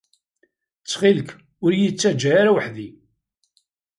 [0.79, 1.29] Ttxil-k,
[1.63, 2.89] ur iyi-ttaǧǧa ara weḥd-i.